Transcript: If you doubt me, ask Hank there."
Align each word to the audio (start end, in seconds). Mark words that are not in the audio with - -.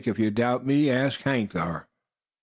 If 0.03 0.17
you 0.17 0.31
doubt 0.31 0.65
me, 0.65 0.89
ask 0.89 1.21
Hank 1.21 1.51
there." 1.51 1.87